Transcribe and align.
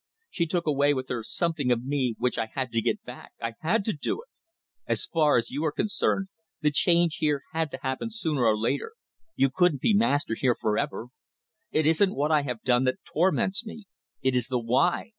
She 0.31 0.47
took 0.47 0.65
away 0.65 0.95
with 0.95 1.09
her 1.09 1.21
something 1.21 1.71
of 1.71 1.83
me 1.85 2.15
which 2.17 2.39
I 2.39 2.47
had 2.55 2.71
to 2.71 2.81
get 2.81 3.03
back. 3.03 3.33
I 3.39 3.53
had 3.59 3.85
to 3.85 3.93
do 3.93 4.23
it. 4.23 4.27
As 4.87 5.05
far 5.05 5.37
as 5.37 5.51
you 5.51 5.63
are 5.63 5.71
concerned, 5.71 6.29
the 6.59 6.71
change 6.71 7.17
here 7.17 7.43
had 7.53 7.69
to 7.69 7.79
happen 7.83 8.09
sooner 8.09 8.43
or 8.45 8.57
later; 8.57 8.93
you 9.35 9.51
couldn't 9.51 9.81
be 9.83 9.93
master 9.93 10.33
here 10.33 10.55
for 10.55 10.75
ever. 10.75 11.09
It 11.71 11.85
isn't 11.85 12.15
what 12.15 12.31
I 12.31 12.41
have 12.41 12.63
done 12.63 12.85
that 12.85 13.05
torments 13.05 13.63
me. 13.63 13.85
It 14.23 14.35
is 14.35 14.47
the 14.47 14.57
why. 14.57 15.09